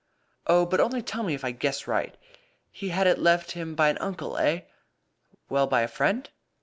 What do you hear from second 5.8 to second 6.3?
a friend?